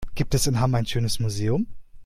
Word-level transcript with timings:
Gibt 0.15 0.33
es 0.33 0.47
in 0.47 0.59
Hamm 0.59 0.73
ein 0.73 0.87
schönes 0.87 1.19
Museum? 1.19 1.67